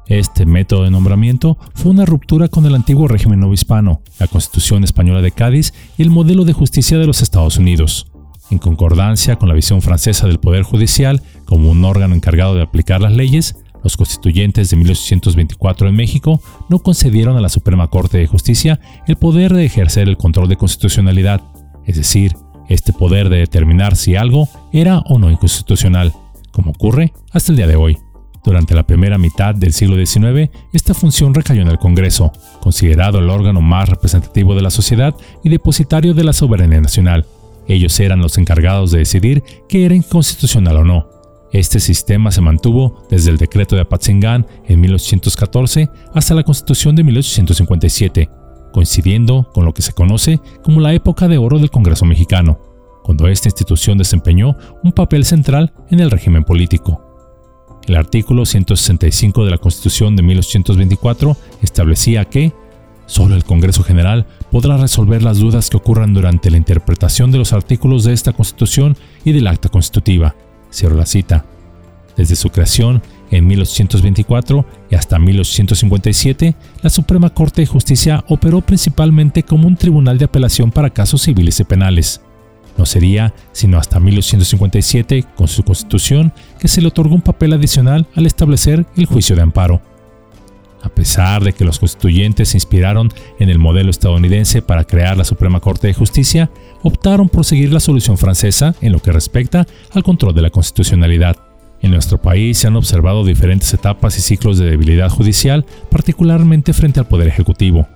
Este 0.09 0.47
método 0.47 0.83
de 0.83 0.91
nombramiento 0.91 1.57
fue 1.75 1.93
una 1.93 2.05
ruptura 2.05 2.49
con 2.49 2.67
el 2.67 2.75
antiguo 2.75 3.07
régimen 3.07 3.41
novohispano, 3.41 4.03
la 4.19 4.27
Constitución 4.27 4.85
Española 4.85 5.23
de 5.23 5.31
Cádiz 5.31 5.73
y 5.97 6.03
el 6.03 6.11
modelo 6.11 6.45
de 6.45 6.53
justicia 6.53 6.99
de 6.99 7.07
los 7.07 7.23
Estados 7.23 7.57
Unidos. 7.57 8.09
En 8.51 8.59
concordancia 8.59 9.37
con 9.37 9.49
la 9.49 9.55
visión 9.55 9.81
francesa 9.81 10.27
del 10.27 10.41
Poder 10.41 10.65
Judicial 10.65 11.23
como 11.47 11.71
un 11.71 11.85
órgano 11.85 12.15
encargado 12.15 12.55
de 12.55 12.63
aplicar 12.63 13.01
las 13.01 13.13
leyes, 13.13 13.57
los 13.83 13.97
constituyentes 13.97 14.71
de 14.71 14.77
1824 14.77 15.89
en 15.89 15.95
México 15.95 16.41
no 16.69 16.79
concedieron 16.79 17.37
a 17.37 17.41
la 17.41 17.49
Suprema 17.49 17.89
Corte 17.89 18.19
de 18.19 18.27
Justicia 18.27 18.81
el 19.07 19.17
poder 19.17 19.53
de 19.53 19.65
ejercer 19.65 20.09
el 20.09 20.17
control 20.17 20.49
de 20.49 20.57
constitucionalidad, 20.57 21.43
es 21.85 21.97
decir, 21.97 22.37
este 22.69 22.93
poder 22.93 23.29
de 23.29 23.39
determinar 23.39 23.97
si 23.97 24.17
algo 24.17 24.49
era 24.73 25.01
o 25.01 25.19
no 25.19 25.31
inconstitucional, 25.31 26.13
como 26.51 26.71
ocurre 26.71 27.13
hasta 27.33 27.53
el 27.53 27.57
día 27.57 27.67
de 27.67 27.77
hoy. 27.77 27.99
Durante 28.45 28.75
la 28.75 28.83
primera 28.83 29.19
mitad 29.19 29.55
del 29.55 29.73
siglo 29.73 30.05
XIX, 30.05 30.51
esta 30.73 30.95
función 30.95 31.33
recayó 31.33 31.63
en 31.63 31.69
el 31.69 31.79
Congreso, 31.79 32.33
considerado 32.61 33.21
el 33.21 33.31
órgano 33.31 33.61
más 33.61 33.89
representativo 33.89 34.55
de 34.55 34.63
la 34.63 34.71
sociedad 34.71 35.15
y 35.45 35.49
depositario 35.49 36.13
de 36.13 36.25
la 36.25 36.33
soberanía 36.33 36.81
nacional. 36.81 37.25
Ellos 37.69 37.99
eran 38.01 38.21
los 38.21 38.39
encargados 38.39 38.91
de 38.91 38.99
decidir 38.99 39.45
qué 39.69 39.85
era 39.85 39.95
inconstitucional 39.95 40.79
o 40.79 40.85
no, 40.85 41.07
este 41.53 41.81
sistema 41.81 42.33
se 42.33 42.41
mantuvo 42.41 43.07
desde 43.11 43.31
el 43.31 43.37
decreto 43.37 43.77
de 43.77 43.83
Apatzingán 43.83 44.47
en 44.67 44.81
1814 44.81 45.91
hasta 46.15 46.35
la 46.35 46.45
Constitución 46.45 46.97
de 46.97 47.05
1857, 47.05 48.31
coincidiendo 48.73 49.51
con 49.53 49.67
lo 49.67 49.75
que 49.75 49.83
se 49.83 49.93
conoce 49.93 50.41
como 50.65 50.81
la 50.81 50.95
época 50.95 51.29
de 51.29 51.37
oro 51.37 51.59
del 51.59 51.71
Congreso 51.71 52.07
mexicano, 52.07 52.59
cuando 53.05 53.29
esta 53.29 53.49
institución 53.49 53.99
desempeñó 53.99 54.57
un 54.83 54.93
papel 54.93 55.27
central 55.27 55.75
en 55.91 56.01
el 56.01 56.11
régimen 56.11 56.45
político. 56.45 57.03
El 57.87 57.97
artículo 57.97 58.47
165 58.47 59.45
de 59.45 59.51
la 59.51 59.59
Constitución 59.59 60.17
de 60.17 60.23
1824 60.23 61.37
establecía 61.61 62.25
que 62.25 62.55
solo 63.05 63.35
el 63.35 63.45
Congreso 63.45 63.83
General 63.83 64.27
podrá 64.51 64.79
resolver 64.79 65.23
las 65.23 65.39
dudas 65.39 65.69
que 65.69 65.77
ocurran 65.77 66.15
durante 66.15 66.51
la 66.51 66.57
interpretación 66.57 67.31
de 67.31 67.39
los 67.39 67.53
artículos 67.53 68.05
de 68.05 68.15
esta 68.15 68.33
Constitución 68.33 68.97
y 69.25 69.33
del 69.33 69.49
acta 69.49 69.69
constitutiva 69.69 70.35
Cierro 70.73 70.97
la 70.97 71.07
cita. 71.07 71.45
Desde 72.17 72.37
su 72.37 72.51
creación 72.51 73.03
en 73.31 73.47
1824 73.47 74.67
y 74.91 74.95
hasta 74.95 75.19
1857, 75.19 76.55
la 76.83 76.91
Suprema 76.91 77.31
Corte 77.31 77.63
de 77.63 77.67
Justicia 77.67 78.25
operó 78.29 78.61
principalmente 78.61 79.43
como 79.43 79.67
un 79.67 79.77
tribunal 79.77 80.19
de 80.19 80.27
apelación 80.27 80.71
para 80.71 80.91
casos 80.91 81.23
civiles 81.23 81.59
y 81.61 81.65
penales. 81.65 82.21
No 82.77 82.87
sería 82.87 83.35
sino 83.53 83.79
hasta 83.79 84.01
1857, 84.01 85.25
con 85.37 85.49
su 85.49 85.63
constitución, 85.63 86.33
que 86.59 86.69
se 86.69 86.81
le 86.81 86.89
otorgó 86.89 87.15
un 87.15 87.23
papel 87.23 87.53
adicional 87.53 88.07
al 88.15 88.27
establecer 88.27 88.87
el 88.97 89.07
juicio 89.07 89.37
de 89.37 89.43
amparo. 89.43 89.81
A 90.83 90.89
pesar 90.89 91.45
de 91.45 91.53
que 91.53 91.65
los 91.65 91.79
constituyentes 91.79 92.51
se 92.51 92.57
inspiraron 92.57 93.13
en 93.39 93.49
el 93.49 93.59
modelo 93.59 93.91
estadounidense 93.91 94.63
para 94.63 94.85
crear 94.85 95.17
la 95.17 95.25
Suprema 95.25 95.61
Corte 95.61 95.87
de 95.87 95.95
Justicia, 95.95 96.51
optaron 96.83 97.29
por 97.29 97.45
seguir 97.45 97.73
la 97.73 97.81
solución 97.81 98.19
francesa 98.19 98.75
en 98.81 98.93
lo 98.93 99.01
que 99.01 99.13
respecta 99.13 99.67
al 99.93 100.03
control 100.03 100.35
de 100.35 100.43
la 100.43 100.51
constitucionalidad. 100.51 101.37
En 101.81 101.91
nuestro 101.91 102.21
país 102.21 102.59
se 102.59 102.69
han 102.69 102.77
observado 102.77 103.25
diferentes 103.25 103.73
etapas 103.75 104.17
y 104.19 104.23
ciclos 104.23 104.59
de 104.59 104.71
debilidad 104.71 105.09
judicial, 105.09 105.65
particularmente 105.91 106.73
frente 106.73 107.01
al 107.01 107.09
Poder 107.09 107.29
Ejecutivo. 107.29 107.89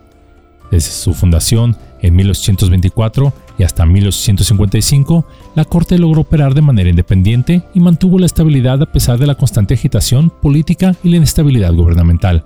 Desde 0.70 0.90
su 0.90 1.14
fundación 1.14 1.76
en 2.02 2.16
1824 2.16 3.32
y 3.58 3.62
hasta 3.62 3.86
1855, 3.86 5.26
la 5.54 5.64
Corte 5.64 5.98
logró 5.98 6.22
operar 6.22 6.54
de 6.54 6.62
manera 6.62 6.90
independiente 6.90 7.62
y 7.74 7.80
mantuvo 7.80 8.18
la 8.18 8.26
estabilidad 8.26 8.82
a 8.82 8.90
pesar 8.90 9.18
de 9.18 9.26
la 9.26 9.36
constante 9.36 9.74
agitación 9.74 10.30
política 10.30 10.96
y 11.04 11.10
la 11.10 11.16
inestabilidad 11.16 11.72
gubernamental. 11.72 12.44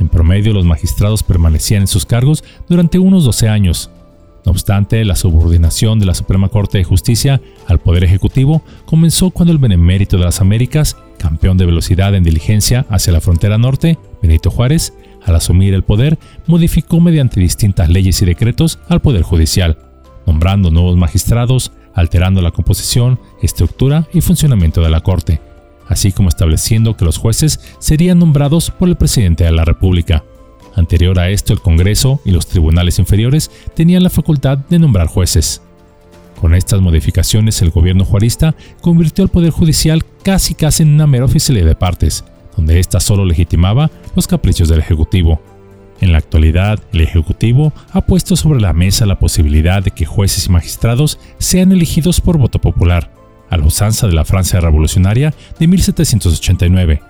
En 0.00 0.08
promedio, 0.08 0.52
los 0.52 0.64
magistrados 0.64 1.22
permanecían 1.22 1.82
en 1.82 1.88
sus 1.88 2.06
cargos 2.06 2.44
durante 2.68 2.98
unos 2.98 3.24
12 3.24 3.48
años. 3.48 3.90
No 4.44 4.52
obstante, 4.52 5.04
la 5.04 5.16
subordinación 5.16 5.98
de 5.98 6.06
la 6.06 6.14
Suprema 6.14 6.48
Corte 6.48 6.78
de 6.78 6.84
Justicia 6.84 7.40
al 7.66 7.80
Poder 7.80 8.04
Ejecutivo 8.04 8.62
comenzó 8.84 9.30
cuando 9.30 9.52
el 9.52 9.58
Benemérito 9.58 10.18
de 10.18 10.24
las 10.24 10.40
Américas, 10.40 10.96
campeón 11.18 11.58
de 11.58 11.66
velocidad 11.66 12.14
en 12.14 12.22
diligencia 12.22 12.86
hacia 12.88 13.12
la 13.12 13.20
frontera 13.20 13.58
norte, 13.58 13.98
Benito 14.22 14.50
Juárez, 14.50 14.92
al 15.24 15.34
asumir 15.34 15.74
el 15.74 15.82
poder, 15.82 16.18
modificó 16.46 17.00
mediante 17.00 17.40
distintas 17.40 17.88
leyes 17.88 18.22
y 18.22 18.26
decretos 18.26 18.78
al 18.88 19.00
Poder 19.00 19.22
Judicial, 19.22 19.78
nombrando 20.26 20.70
nuevos 20.70 20.96
magistrados, 20.96 21.72
alterando 21.94 22.40
la 22.40 22.52
composición, 22.52 23.18
estructura 23.42 24.06
y 24.12 24.20
funcionamiento 24.20 24.80
de 24.80 24.90
la 24.90 25.00
Corte, 25.00 25.40
así 25.88 26.12
como 26.12 26.28
estableciendo 26.28 26.96
que 26.96 27.04
los 27.04 27.18
jueces 27.18 27.60
serían 27.78 28.18
nombrados 28.18 28.70
por 28.70 28.88
el 28.88 28.96
presidente 28.96 29.44
de 29.44 29.52
la 29.52 29.64
República. 29.64 30.24
Anterior 30.74 31.18
a 31.18 31.30
esto, 31.30 31.52
el 31.52 31.60
Congreso 31.60 32.20
y 32.24 32.32
los 32.32 32.46
tribunales 32.46 32.98
inferiores 32.98 33.50
tenían 33.74 34.02
la 34.02 34.10
facultad 34.10 34.58
de 34.58 34.78
nombrar 34.78 35.06
jueces. 35.06 35.62
Con 36.40 36.54
estas 36.54 36.82
modificaciones, 36.82 37.62
el 37.62 37.70
gobierno 37.70 38.04
juarista 38.04 38.54
convirtió 38.82 39.24
al 39.24 39.30
Poder 39.30 39.50
Judicial 39.50 40.04
casi 40.22 40.54
casi 40.54 40.82
en 40.82 40.90
una 40.90 41.06
mera 41.06 41.24
oficialidad 41.24 41.66
de 41.66 41.74
partes, 41.74 42.24
donde 42.56 42.78
ésta 42.78 43.00
solo 43.00 43.24
legitimaba 43.24 43.90
los 44.14 44.26
caprichos 44.26 44.68
del 44.68 44.80
Ejecutivo. 44.80 45.40
En 46.02 46.12
la 46.12 46.18
actualidad, 46.18 46.78
el 46.92 47.00
Ejecutivo 47.00 47.72
ha 47.92 48.02
puesto 48.02 48.36
sobre 48.36 48.60
la 48.60 48.74
mesa 48.74 49.06
la 49.06 49.18
posibilidad 49.18 49.82
de 49.82 49.92
que 49.92 50.04
jueces 50.04 50.46
y 50.46 50.50
magistrados 50.50 51.18
sean 51.38 51.72
elegidos 51.72 52.20
por 52.20 52.36
voto 52.36 52.60
popular, 52.60 53.10
a 53.50 53.56
la 53.56 53.64
usanza 53.64 54.06
de 54.06 54.12
la 54.12 54.24
Francia 54.24 54.60
revolucionaria 54.60 55.34
de 55.58 55.66
1789, 55.66 57.02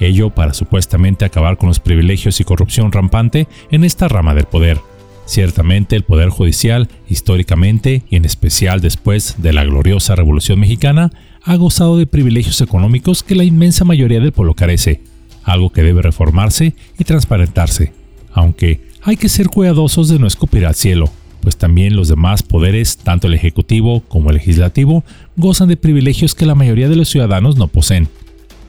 ello 0.00 0.30
para 0.30 0.54
supuestamente 0.54 1.24
acabar 1.24 1.56
con 1.56 1.68
los 1.68 1.80
privilegios 1.80 2.40
y 2.40 2.44
corrupción 2.44 2.92
rampante 2.92 3.48
en 3.70 3.84
esta 3.84 4.08
rama 4.08 4.34
del 4.34 4.46
poder. 4.46 4.80
Ciertamente 5.24 5.94
el 5.94 6.02
Poder 6.02 6.30
Judicial, 6.30 6.88
históricamente 7.08 8.02
y 8.10 8.16
en 8.16 8.24
especial 8.24 8.80
después 8.80 9.36
de 9.38 9.52
la 9.52 9.64
gloriosa 9.64 10.16
Revolución 10.16 10.58
Mexicana, 10.58 11.12
ha 11.44 11.56
gozado 11.56 11.96
de 11.96 12.06
privilegios 12.06 12.60
económicos 12.60 13.22
que 13.22 13.36
la 13.36 13.44
inmensa 13.44 13.84
mayoría 13.84 14.20
del 14.20 14.32
pueblo 14.32 14.54
carece, 14.54 15.00
algo 15.44 15.70
que 15.70 15.82
debe 15.82 16.02
reformarse 16.02 16.74
y 16.98 17.04
transparentarse, 17.04 17.92
aunque 18.32 18.80
hay 19.02 19.16
que 19.16 19.28
ser 19.28 19.48
cuidadosos 19.48 20.08
de 20.08 20.18
no 20.18 20.26
escupir 20.26 20.66
al 20.66 20.74
cielo, 20.74 21.10
pues 21.42 21.58
también 21.58 21.94
los 21.94 22.08
demás 22.08 22.42
poderes, 22.42 22.96
tanto 22.96 23.26
el 23.26 23.34
Ejecutivo 23.34 24.00
como 24.08 24.30
el 24.30 24.36
Legislativo, 24.36 25.04
gozan 25.36 25.68
de 25.68 25.76
privilegios 25.76 26.34
que 26.34 26.46
la 26.46 26.54
mayoría 26.54 26.88
de 26.88 26.96
los 26.96 27.10
ciudadanos 27.10 27.58
no 27.58 27.68
poseen 27.68 28.08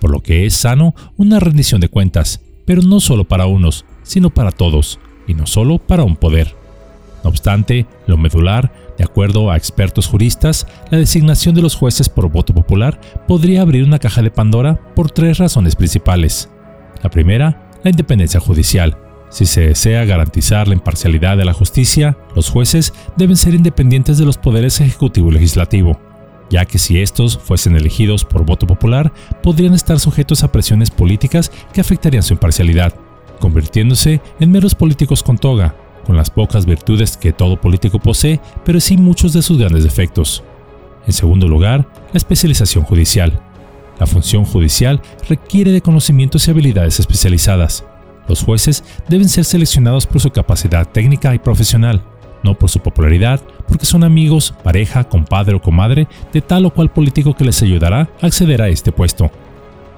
por 0.03 0.11
lo 0.11 0.19
que 0.19 0.45
es 0.45 0.53
sano 0.53 0.93
una 1.15 1.39
rendición 1.39 1.79
de 1.79 1.87
cuentas, 1.87 2.41
pero 2.65 2.81
no 2.81 2.99
solo 2.99 3.23
para 3.23 3.45
unos, 3.45 3.85
sino 4.03 4.31
para 4.31 4.51
todos, 4.51 4.99
y 5.27 5.33
no 5.33 5.47
solo 5.47 5.77
para 5.77 6.03
un 6.03 6.17
poder. 6.17 6.57
No 7.23 7.29
obstante, 7.29 7.85
lo 8.05 8.17
medular, 8.17 8.73
de 8.97 9.05
acuerdo 9.05 9.49
a 9.49 9.55
expertos 9.55 10.07
juristas, 10.07 10.67
la 10.91 10.97
designación 10.97 11.55
de 11.55 11.61
los 11.61 11.75
jueces 11.75 12.09
por 12.09 12.29
voto 12.29 12.53
popular 12.53 12.99
podría 13.29 13.61
abrir 13.61 13.85
una 13.85 13.97
caja 13.97 14.21
de 14.21 14.29
Pandora 14.29 14.77
por 14.93 15.09
tres 15.09 15.37
razones 15.37 15.77
principales. 15.77 16.49
La 17.01 17.09
primera, 17.09 17.71
la 17.81 17.89
independencia 17.89 18.41
judicial. 18.41 18.97
Si 19.33 19.47
se 19.47 19.61
desea 19.61 20.05
garantizar 20.05 20.67
la 20.67 20.75
imparcialidad 20.75 21.37
de 21.37 21.43
la 21.43 21.53
justicia, 21.53 22.17
los 22.35 22.49
jueces 22.51 22.93
deben 23.17 23.35
ser 23.35 23.55
independientes 23.55 24.19
de 24.19 24.25
los 24.25 24.37
poderes 24.37 24.79
ejecutivo 24.79 25.29
y 25.29 25.33
legislativo 25.33 25.99
ya 26.53 26.65
que 26.65 26.77
si 26.77 27.01
estos 27.01 27.39
fuesen 27.39 27.75
elegidos 27.75 28.25
por 28.25 28.45
voto 28.45 28.67
popular, 28.67 29.11
podrían 29.41 29.73
estar 29.73 29.99
sujetos 29.99 30.43
a 30.43 30.51
presiones 30.51 30.91
políticas 30.91 31.51
que 31.73 31.81
afectarían 31.81 32.21
su 32.21 32.33
imparcialidad, 32.33 32.93
convirtiéndose 33.39 34.21
en 34.39 34.51
meros 34.51 34.75
políticos 34.75 35.23
con 35.23 35.39
toga, 35.39 35.75
con 36.05 36.15
las 36.15 36.29
pocas 36.29 36.67
virtudes 36.67 37.17
que 37.17 37.33
todo 37.33 37.59
político 37.59 37.97
posee, 37.97 38.39
pero 38.63 38.79
sí 38.79 38.97
muchos 38.97 39.33
de 39.33 39.41
sus 39.41 39.57
grandes 39.57 39.83
defectos. 39.83 40.43
En 41.07 41.13
segundo 41.13 41.47
lugar, 41.47 41.87
la 42.11 42.17
especialización 42.17 42.83
judicial. 42.83 43.41
La 43.99 44.05
función 44.05 44.45
judicial 44.45 45.01
requiere 45.27 45.71
de 45.71 45.81
conocimientos 45.81 46.47
y 46.47 46.51
habilidades 46.51 46.99
especializadas. 46.99 47.83
Los 48.27 48.43
jueces 48.43 48.83
deben 49.09 49.29
ser 49.29 49.45
seleccionados 49.45 50.07
por 50.07 50.21
su 50.21 50.29
capacidad 50.31 50.87
técnica 50.87 51.35
y 51.35 51.39
profesional, 51.39 52.01
no 52.43 52.57
por 52.57 52.69
su 52.69 52.79
popularidad, 52.79 53.41
porque 53.67 53.85
son 53.85 54.03
amigos, 54.03 54.53
pareja, 54.63 55.03
compadre 55.03 55.55
o 55.55 55.61
comadre 55.61 56.07
de 56.31 56.41
tal 56.41 56.65
o 56.65 56.73
cual 56.73 56.91
político 56.91 57.35
que 57.35 57.45
les 57.45 57.61
ayudará 57.61 58.09
a 58.21 58.25
acceder 58.25 58.61
a 58.61 58.69
este 58.69 58.91
puesto. 58.91 59.31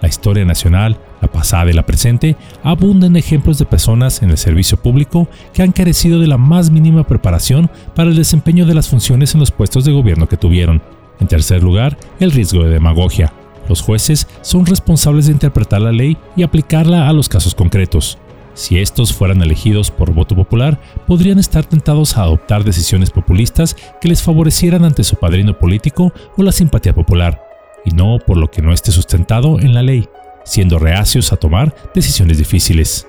La 0.02 0.10
historia 0.10 0.46
nacional, 0.46 1.00
la 1.22 1.28
pasada 1.28 1.72
y 1.72 1.74
la 1.74 1.86
presente, 1.86 2.36
abundan 2.64 3.16
ejemplos 3.16 3.58
de 3.58 3.66
personas 3.66 4.22
en 4.22 4.30
el 4.30 4.38
servicio 4.38 4.78
público 4.78 5.28
que 5.54 5.64
han 5.64 5.72
carecido 5.72 6.20
de 6.20 6.28
la 6.28 6.38
más 6.38 6.70
mínima 6.70 7.06
preparación 7.06 7.70
para 7.96 8.10
el 8.10 8.16
desempeño 8.16 8.66
de 8.66 8.76
las 8.76 8.90
funciones 8.90 9.34
en 9.34 9.40
los 9.40 9.52
puestos 9.52 9.86
de 9.86 9.94
gobierno 9.94 10.28
que 10.28 10.38
tuvieron. 10.38 10.82
En 11.20 11.28
tercer 11.28 11.64
lugar, 11.64 11.98
el 12.20 12.32
riesgo 12.32 12.64
de 12.64 12.72
demagogia. 12.72 13.34
Los 13.68 13.82
jueces 13.82 14.28
son 14.42 14.66
responsables 14.66 15.26
de 15.26 15.32
interpretar 15.32 15.82
la 15.82 15.92
ley 15.92 16.18
y 16.36 16.44
aplicarla 16.44 17.08
a 17.10 17.14
los 17.14 17.30
casos 17.30 17.56
concretos. 17.56 18.18
Si 18.54 18.80
estos 18.80 19.14
fueran 19.14 19.42
elegidos 19.42 19.92
por 19.92 20.14
voto 20.14 20.34
popular, 20.34 20.80
podrían 21.06 21.40
estar 21.40 21.66
tentados 21.66 22.16
a 22.16 22.24
adoptar 22.24 22.64
decisiones 22.64 23.10
populistas 23.10 23.76
que 24.00 24.08
les 24.08 24.24
favorecieran 24.24 24.86
ante 24.86 25.04
su 25.04 25.18
padrino 25.18 25.60
político 25.60 26.14
o 26.38 26.44
la 26.44 26.54
simpatía 26.54 26.94
popular, 26.96 27.42
y 27.84 27.92
no 27.92 28.18
por 28.26 28.38
lo 28.38 28.50
que 28.50 28.62
no 28.62 28.72
esté 28.72 28.92
sustentado 28.92 29.60
en 29.60 29.74
la 29.74 29.84
ley, 29.84 30.08
siendo 30.46 30.80
reacios 30.80 31.34
a 31.34 31.38
tomar 31.38 31.76
decisiones 31.94 32.38
difíciles. 32.38 33.08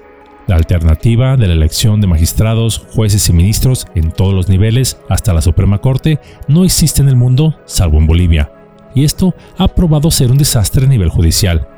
La 0.48 0.56
alternativa 0.56 1.36
de 1.36 1.46
la 1.46 1.54
elección 1.54 2.00
de 2.00 2.06
magistrados, 2.06 2.84
jueces 2.92 3.28
y 3.28 3.32
ministros 3.32 3.86
en 3.94 4.10
todos 4.10 4.34
los 4.34 4.48
niveles 4.48 4.96
hasta 5.08 5.32
la 5.32 5.42
Suprema 5.42 5.78
Corte 5.78 6.18
no 6.48 6.64
existe 6.64 7.02
en 7.02 7.08
el 7.08 7.16
mundo 7.16 7.56
salvo 7.66 7.98
en 7.98 8.06
Bolivia, 8.06 8.50
y 8.96 9.04
esto 9.04 9.32
ha 9.56 9.68
probado 9.68 10.10
ser 10.10 10.32
un 10.32 10.38
desastre 10.38 10.86
a 10.86 10.88
nivel 10.88 11.10
judicial 11.10 11.68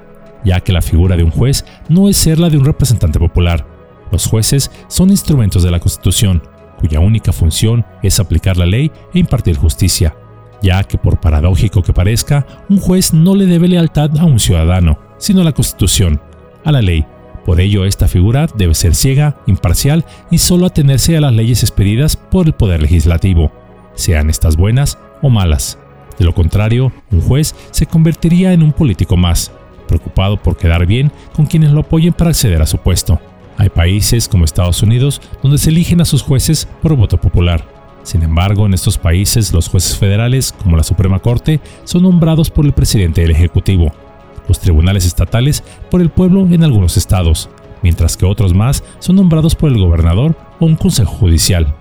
ya 0.45 0.61
que 0.61 0.73
la 0.73 0.83
figura 0.83 1.17
de 1.17 1.25
un 1.25 1.31
juez 1.31 1.65
no 1.89 2.09
es 2.09 2.17
ser 2.17 2.39
la 2.39 2.51
de 2.51 2.59
un 2.59 2.65
representante 2.65 3.19
popular. 3.19 3.67
Los 4.11 4.27
jueces 4.27 4.71
son 4.89 5.11
instrumentos 5.11 5.63
de 5.63 5.71
la 5.71 5.81
Constitución, 5.81 6.43
cuya 6.79 7.01
única 7.01 7.33
función 7.33 7.85
es 8.03 8.21
aplicar 8.21 8.57
la 8.57 8.67
ley 8.67 8.91
e 9.13 9.19
impartir 9.19 9.57
justicia, 9.57 10.17
ya 10.63 10.83
que 10.85 10.99
por 10.99 11.21
paradójico 11.21 11.83
que 11.83 11.93
parezca, 11.93 12.47
un 12.69 12.79
juez 12.79 13.13
no 13.13 13.35
le 13.35 13.47
debe 13.47 13.69
lealtad 13.69 14.17
a 14.19 14.25
un 14.25 14.39
ciudadano, 14.39 14.99
sino 15.19 15.43
a 15.43 15.45
la 15.45 15.53
Constitución, 15.53 16.21
a 16.65 16.73
la 16.73 16.83
ley. 16.83 17.05
Por 17.45 17.61
ello, 17.61 17.85
esta 17.85 18.09
figura 18.09 18.47
debe 18.55 18.75
ser 18.75 18.95
ciega, 18.95 19.39
imparcial 19.47 20.05
y 20.31 20.39
solo 20.39 20.67
atenerse 20.67 21.17
a 21.17 21.21
las 21.21 21.33
leyes 21.33 21.63
expedidas 21.63 22.17
por 22.17 22.47
el 22.47 22.53
Poder 22.53 22.83
Legislativo, 22.83 23.53
sean 23.95 24.31
estas 24.31 24.57
buenas 24.57 24.99
o 25.23 25.31
malas. 25.31 25.79
De 26.19 26.25
lo 26.25 26.35
contrario, 26.35 26.93
un 27.11 27.21
juez 27.21 27.55
se 27.71 27.87
convertiría 27.87 28.53
en 28.53 28.63
un 28.63 28.73
político 28.73 29.17
más, 29.17 29.53
preocupado 29.87 30.37
por 30.37 30.57
quedar 30.57 30.87
bien 30.87 31.13
con 31.35 31.47
quienes 31.47 31.71
lo 31.71 31.81
apoyen 31.81 32.13
para 32.13 32.31
acceder 32.31 32.61
a 32.61 32.67
su 32.67 32.79
puesto. 32.79 33.21
Hay 33.57 33.71
países 33.71 34.29
como 34.29 34.45
Estados 34.45 34.83
Unidos 34.83 35.21
donde 35.43 35.59
se 35.59 35.71
eligen 35.71 36.01
a 36.01 36.05
sus 36.05 36.23
jueces 36.23 36.69
por 36.83 36.95
voto 36.95 37.21
popular. 37.21 37.65
Sin 38.05 38.23
embargo, 38.23 38.67
en 38.67 38.75
estos 38.75 38.99
países 38.99 39.53
los 39.53 39.69
jueces 39.69 39.97
federales, 39.97 40.53
como 40.53 40.77
la 40.77 40.83
Suprema 40.83 41.19
Corte, 41.19 41.61
son 41.85 42.05
nombrados 42.05 42.51
por 42.51 42.65
el 42.65 42.73
presidente 42.73 43.21
del 43.21 43.33
Ejecutivo, 43.33 43.93
los 44.47 44.61
tribunales 44.61 45.05
estatales 45.05 45.63
por 45.91 46.01
el 46.01 46.11
pueblo 46.11 46.47
en 46.51 46.65
algunos 46.65 46.97
estados, 46.97 47.51
mientras 47.83 48.17
que 48.17 48.27
otros 48.27 48.55
más 48.55 48.83
son 48.99 49.17
nombrados 49.17 49.55
por 49.55 49.71
el 49.71 49.79
gobernador 49.79 50.37
o 50.59 50.67
un 50.67 50.77
consejo 50.77 51.13
judicial. 51.13 51.75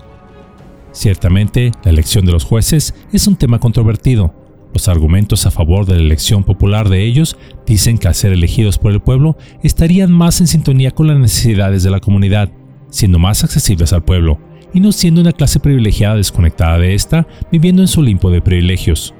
Ciertamente, 0.92 1.72
la 1.84 1.90
elección 1.90 2.24
de 2.24 2.32
los 2.32 2.44
jueces 2.44 2.94
es 3.12 3.26
un 3.26 3.36
tema 3.36 3.58
controvertido, 3.58 4.34
los 4.72 4.88
argumentos 4.88 5.46
a 5.46 5.50
favor 5.50 5.86
de 5.86 5.94
la 5.94 6.02
elección 6.02 6.44
popular 6.44 6.88
de 6.88 7.04
ellos 7.04 7.36
dicen 7.66 7.98
que 7.98 8.08
al 8.08 8.14
ser 8.14 8.32
elegidos 8.32 8.78
por 8.78 8.92
el 8.92 9.00
pueblo 9.00 9.36
estarían 9.62 10.12
más 10.12 10.40
en 10.40 10.46
sintonía 10.46 10.90
con 10.90 11.06
las 11.06 11.18
necesidades 11.18 11.82
de 11.82 11.90
la 11.90 12.00
comunidad, 12.00 12.50
siendo 12.90 13.18
más 13.18 13.44
accesibles 13.44 13.92
al 13.92 14.04
pueblo, 14.04 14.38
y 14.74 14.80
no 14.80 14.92
siendo 14.92 15.20
una 15.20 15.32
clase 15.32 15.60
privilegiada 15.60 16.16
desconectada 16.16 16.78
de 16.78 16.94
esta, 16.94 17.26
viviendo 17.50 17.82
en 17.82 17.88
su 17.88 18.02
limpo 18.02 18.30
de 18.30 18.42
privilegios. 18.42 19.14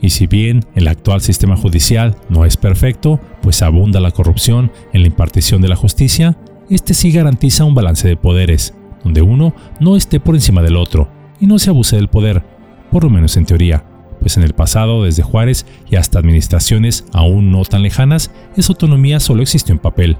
Y 0.00 0.10
si 0.10 0.26
bien 0.26 0.64
el 0.74 0.88
actual 0.88 1.20
sistema 1.20 1.56
judicial 1.56 2.16
no 2.28 2.44
es 2.44 2.56
perfecto, 2.56 3.20
pues 3.42 3.62
abunda 3.62 4.00
la 4.00 4.10
corrupción 4.10 4.72
en 4.92 5.02
la 5.02 5.08
impartición 5.08 5.60
de 5.62 5.68
la 5.68 5.76
justicia, 5.76 6.36
este 6.70 6.94
sí 6.94 7.12
garantiza 7.12 7.64
un 7.64 7.74
balance 7.74 8.08
de 8.08 8.16
poderes, 8.16 8.74
donde 9.04 9.22
uno 9.22 9.54
no 9.78 9.96
esté 9.96 10.18
por 10.18 10.34
encima 10.34 10.62
del 10.62 10.76
otro 10.76 11.08
y 11.40 11.46
no 11.46 11.58
se 11.58 11.70
abuse 11.70 11.96
del 11.96 12.08
poder, 12.08 12.42
por 12.90 13.04
lo 13.04 13.10
menos 13.10 13.36
en 13.36 13.46
teoría 13.46 13.84
pues 14.24 14.38
en 14.38 14.42
el 14.42 14.54
pasado, 14.54 15.04
desde 15.04 15.22
Juárez 15.22 15.66
y 15.90 15.96
hasta 15.96 16.18
administraciones 16.18 17.04
aún 17.12 17.52
no 17.52 17.62
tan 17.66 17.82
lejanas, 17.82 18.30
esa 18.56 18.72
autonomía 18.72 19.20
solo 19.20 19.42
existió 19.42 19.74
en 19.74 19.78
papel. 19.78 20.16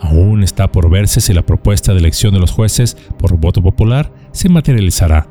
Aún 0.00 0.44
está 0.44 0.70
por 0.70 0.88
verse 0.88 1.20
si 1.20 1.32
la 1.32 1.42
propuesta 1.42 1.92
de 1.92 1.98
elección 1.98 2.32
de 2.32 2.38
los 2.38 2.52
jueces 2.52 2.96
por 3.18 3.36
voto 3.36 3.60
popular 3.60 4.12
se 4.30 4.48
materializará, 4.48 5.26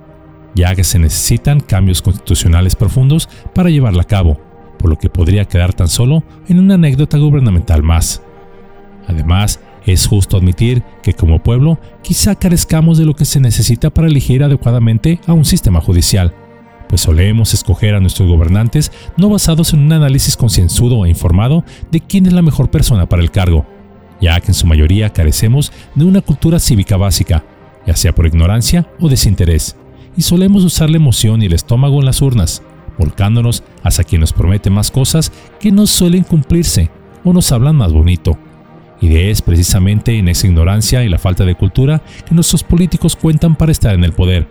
ya 0.56 0.76
que 0.76 0.84
se 0.84 1.00
necesitan 1.00 1.62
cambios 1.62 2.02
constitucionales 2.02 2.76
profundos 2.76 3.30
para 3.56 3.70
llevarla 3.70 4.02
a 4.02 4.08
cabo, 4.08 4.42
por 4.78 4.90
lo 4.90 4.98
que 4.98 5.10
podría 5.10 5.46
quedar 5.46 5.74
tan 5.74 5.88
solo 5.88 6.26
en 6.50 6.60
una 6.60 6.74
anécdota 6.74 7.18
gubernamental 7.18 7.82
más. 7.82 8.22
Además, 9.08 9.62
Es 9.88 10.06
justo 10.06 10.36
admitir 10.36 10.84
que 11.02 11.14
como 11.14 11.42
pueblo 11.42 11.80
quizá 12.04 12.36
carezcamos 12.36 12.98
de 12.98 13.06
lo 13.06 13.16
que 13.16 13.24
se 13.24 13.40
necesita 13.40 13.90
para 13.90 14.10
elegir 14.10 14.44
adecuadamente 14.44 15.22
a 15.26 15.32
un 15.32 15.46
sistema 15.46 15.80
judicial, 15.80 16.36
pues 16.90 17.00
solemos 17.02 17.54
escoger 17.54 17.96
a 17.96 18.02
nuestros 18.02 18.28
gobernantes 18.28 18.92
no 19.16 19.30
basados 19.30 19.72
en 19.72 19.80
un 19.80 19.94
análisis 19.94 20.36
concienzudo 20.36 21.06
e 21.06 21.10
informado 21.10 21.64
de 21.90 22.02
quién 22.02 22.26
es 22.26 22.34
la 22.34 22.42
mejor 22.42 22.70
persona 22.70 23.08
para 23.08 23.24
el 23.24 23.32
cargo, 23.32 23.66
ya 24.20 24.38
que 24.42 24.48
en 24.48 24.56
su 24.56 24.68
mayoría 24.68 25.14
carecemos 25.14 25.72
de 25.96 26.04
una 26.04 26.20
cultura 26.20 26.60
cívica 26.60 26.98
básica, 26.98 27.46
ya 27.86 27.96
sea 27.96 28.14
por 28.14 28.28
ignorancia 28.28 28.92
o 29.00 29.08
desinterés, 29.08 29.78
y 30.18 30.22
solemos 30.22 30.66
usar 30.66 30.90
la 30.90 30.98
emoción 30.98 31.42
y 31.42 31.46
el 31.46 31.54
estómago 31.54 32.00
en 32.00 32.06
las 32.06 32.22
urnas, 32.22 32.62
volcándonos 33.00 33.64
hacia 33.84 34.04
quien 34.04 34.20
nos 34.20 34.34
promete 34.34 34.70
más 34.70 34.92
cosas 34.92 35.32
que 35.62 35.72
no 35.72 35.88
suelen 35.88 36.26
cumplirse 36.26 36.92
o 37.24 37.32
nos 37.32 37.54
hablan 37.54 37.78
más 37.78 37.94
bonito. 37.94 38.38
Y 39.00 39.16
es 39.16 39.42
precisamente 39.42 40.18
en 40.18 40.28
esa 40.28 40.48
ignorancia 40.48 41.04
y 41.04 41.10
la 41.10 41.20
falta 41.20 41.46
de 41.46 41.56
cultura 41.56 42.02
que 42.28 42.34
nuestros 42.34 42.64
políticos 42.64 43.16
cuentan 43.16 43.56
para 43.56 43.72
estar 43.72 43.94
en 43.94 44.04
el 44.04 44.14
poder. 44.14 44.48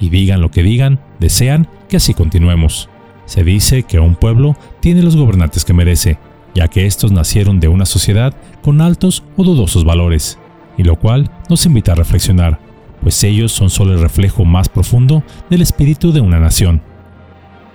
Y 0.00 0.08
digan 0.08 0.40
lo 0.40 0.50
que 0.50 0.62
digan, 0.62 1.00
desean 1.18 1.68
que 1.88 1.96
así 1.96 2.14
continuemos. 2.14 2.88
Se 3.26 3.44
dice 3.44 3.82
que 3.82 4.00
un 4.00 4.14
pueblo 4.14 4.56
tiene 4.80 5.02
los 5.02 5.16
gobernantes 5.16 5.64
que 5.64 5.74
merece, 5.74 6.18
ya 6.54 6.68
que 6.68 6.86
estos 6.86 7.12
nacieron 7.12 7.60
de 7.60 7.68
una 7.68 7.86
sociedad 7.86 8.34
con 8.62 8.80
altos 8.80 9.22
o 9.36 9.44
dudosos 9.44 9.84
valores, 9.84 10.38
y 10.76 10.82
lo 10.82 10.96
cual 10.96 11.30
nos 11.48 11.66
invita 11.66 11.92
a 11.92 11.96
reflexionar, 11.96 12.58
pues 13.02 13.22
ellos 13.22 13.52
son 13.52 13.70
solo 13.70 13.92
el 13.92 14.00
reflejo 14.00 14.44
más 14.44 14.68
profundo 14.68 15.22
del 15.48 15.62
espíritu 15.62 16.12
de 16.12 16.20
una 16.20 16.40
nación. 16.40 16.82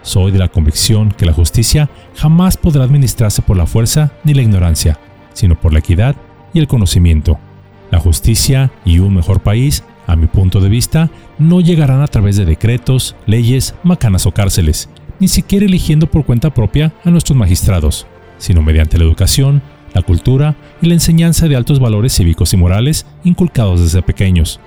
Soy 0.01 0.31
de 0.31 0.39
la 0.39 0.49
convicción 0.49 1.11
que 1.11 1.25
la 1.25 1.33
justicia 1.33 1.89
jamás 2.15 2.57
podrá 2.57 2.83
administrarse 2.83 3.41
por 3.41 3.57
la 3.57 3.65
fuerza 3.65 4.11
ni 4.23 4.33
la 4.33 4.43
ignorancia, 4.43 4.99
sino 5.35 5.59
por 5.59 5.73
la 5.73 5.79
equidad 5.79 6.15
y 6.55 6.59
el 6.59 6.67
conocimiento. 6.67 7.37
La 7.91 7.99
justicia 7.99 8.71
y 8.83 8.97
un 8.97 9.13
mejor 9.13 9.41
país, 9.41 9.83
a 10.07 10.15
mi 10.15 10.25
punto 10.25 10.59
de 10.59 10.69
vista, 10.69 11.11
no 11.37 11.61
llegarán 11.61 12.01
a 12.01 12.07
través 12.07 12.37
de 12.37 12.45
decretos, 12.45 13.15
leyes, 13.27 13.75
macanas 13.83 14.25
o 14.25 14.31
cárceles, 14.31 14.89
ni 15.19 15.27
siquiera 15.27 15.65
eligiendo 15.65 16.07
por 16.07 16.25
cuenta 16.25 16.53
propia 16.53 16.93
a 17.03 17.11
nuestros 17.11 17.37
magistrados, 17.37 18.07
sino 18.39 18.63
mediante 18.63 18.97
la 18.97 19.03
educación, 19.03 19.61
la 19.93 20.01
cultura 20.01 20.55
y 20.81 20.87
la 20.87 20.93
enseñanza 20.95 21.47
de 21.47 21.55
altos 21.55 21.79
valores 21.79 22.15
cívicos 22.15 22.53
y 22.53 22.57
morales 22.57 23.05
inculcados 23.23 23.81
desde 23.81 24.01
pequeños, 24.01 24.59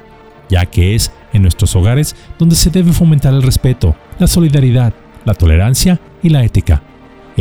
ya 0.49 0.65
que 0.67 0.95
es 0.95 1.13
en 1.33 1.43
nuestros 1.43 1.75
hogares 1.77 2.17
donde 2.39 2.57
se 2.57 2.71
debe 2.71 2.93
fomentar 2.93 3.35
el 3.35 3.43
respeto, 3.43 3.97
la 4.19 4.27
solidaridad, 4.27 4.95
la 5.25 5.35
tolerancia 5.35 6.01
y 6.23 6.31
la 6.31 6.45
ética, 6.45 6.83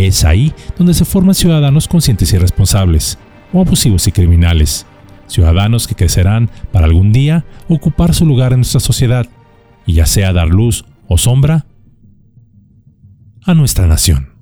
es 0.05 0.23
ahí 0.23 0.53
donde 0.77 0.93
se 0.93 1.05
forman 1.05 1.33
ciudadanos 1.33 1.87
conscientes 1.87 2.31
y 2.33 2.37
responsables, 2.37 3.17
o 3.51 3.61
abusivos 3.61 4.07
y 4.07 4.11
criminales. 4.11 4.85
Ciudadanos 5.27 5.87
que 5.87 5.95
crecerán 5.95 6.49
para 6.71 6.85
algún 6.85 7.11
día 7.11 7.45
ocupar 7.67 8.13
su 8.13 8.25
lugar 8.25 8.53
en 8.53 8.59
nuestra 8.59 8.79
sociedad, 8.79 9.25
y 9.85 9.93
ya 9.93 10.05
sea 10.05 10.33
dar 10.33 10.49
luz 10.49 10.85
o 11.07 11.17
sombra 11.17 11.65
a 13.45 13.53
nuestra 13.53 13.87
nación. 13.87 14.36